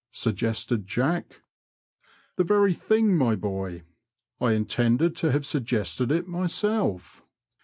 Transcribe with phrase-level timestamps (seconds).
[0.25, 1.43] "suggested Jack.
[2.35, 3.83] The very thing, my boy;
[4.39, 7.21] I intended to have suggested it myself."